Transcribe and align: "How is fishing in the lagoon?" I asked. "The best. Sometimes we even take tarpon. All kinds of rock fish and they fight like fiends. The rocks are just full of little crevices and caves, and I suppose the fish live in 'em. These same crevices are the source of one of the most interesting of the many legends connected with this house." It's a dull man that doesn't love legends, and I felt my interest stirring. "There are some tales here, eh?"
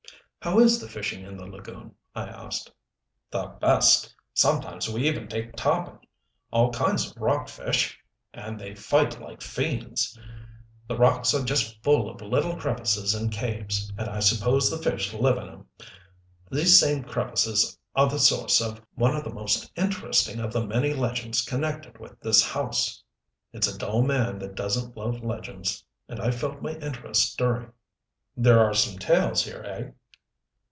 "How 0.43 0.57
is 0.57 0.83
fishing 0.91 1.23
in 1.23 1.37
the 1.37 1.45
lagoon?" 1.45 1.93
I 2.15 2.23
asked. 2.25 2.71
"The 3.29 3.45
best. 3.59 4.15
Sometimes 4.33 4.89
we 4.89 5.07
even 5.07 5.27
take 5.27 5.55
tarpon. 5.55 5.99
All 6.49 6.71
kinds 6.73 7.11
of 7.11 7.21
rock 7.21 7.47
fish 7.47 7.99
and 8.33 8.59
they 8.59 8.73
fight 8.73 9.21
like 9.21 9.43
fiends. 9.43 10.17
The 10.87 10.97
rocks 10.97 11.35
are 11.35 11.45
just 11.45 11.83
full 11.83 12.09
of 12.09 12.19
little 12.23 12.55
crevices 12.57 13.13
and 13.13 13.31
caves, 13.31 13.93
and 13.99 14.09
I 14.09 14.19
suppose 14.19 14.67
the 14.71 14.79
fish 14.79 15.13
live 15.13 15.37
in 15.37 15.47
'em. 15.47 15.67
These 16.49 16.79
same 16.79 17.03
crevices 17.03 17.77
are 17.95 18.09
the 18.09 18.17
source 18.17 18.59
of 18.61 18.81
one 18.95 19.15
of 19.15 19.23
the 19.23 19.33
most 19.35 19.71
interesting 19.75 20.39
of 20.39 20.51
the 20.51 20.65
many 20.65 20.91
legends 20.95 21.43
connected 21.43 21.99
with 21.99 22.19
this 22.19 22.43
house." 22.43 23.03
It's 23.53 23.67
a 23.67 23.77
dull 23.77 24.01
man 24.01 24.39
that 24.39 24.55
doesn't 24.55 24.97
love 24.97 25.23
legends, 25.23 25.85
and 26.09 26.19
I 26.19 26.31
felt 26.31 26.63
my 26.63 26.71
interest 26.77 27.31
stirring. 27.33 27.73
"There 28.35 28.57
are 28.59 28.73
some 28.73 28.97
tales 28.97 29.43
here, 29.43 29.63
eh?" 29.67 29.89